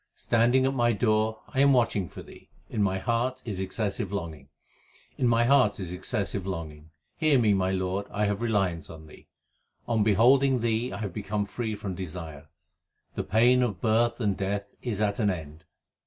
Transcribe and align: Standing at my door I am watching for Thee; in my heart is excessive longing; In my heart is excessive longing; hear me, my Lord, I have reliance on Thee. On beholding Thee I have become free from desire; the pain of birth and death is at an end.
Standing 0.15 0.65
at 0.65 0.73
my 0.73 0.93
door 0.93 1.43
I 1.49 1.59
am 1.59 1.73
watching 1.73 2.09
for 2.09 2.23
Thee; 2.23 2.49
in 2.71 2.81
my 2.81 2.97
heart 2.97 3.39
is 3.45 3.59
excessive 3.59 4.11
longing; 4.11 4.49
In 5.15 5.27
my 5.27 5.43
heart 5.43 5.79
is 5.79 5.91
excessive 5.91 6.47
longing; 6.47 6.89
hear 7.17 7.37
me, 7.37 7.53
my 7.53 7.69
Lord, 7.69 8.07
I 8.09 8.25
have 8.25 8.41
reliance 8.41 8.89
on 8.89 9.05
Thee. 9.05 9.27
On 9.87 10.01
beholding 10.01 10.61
Thee 10.61 10.91
I 10.91 10.97
have 10.97 11.13
become 11.13 11.45
free 11.45 11.75
from 11.75 11.93
desire; 11.93 12.49
the 13.13 13.23
pain 13.23 13.61
of 13.61 13.79
birth 13.79 14.19
and 14.19 14.35
death 14.35 14.73
is 14.81 14.99
at 15.01 15.19
an 15.19 15.29
end. 15.29 15.65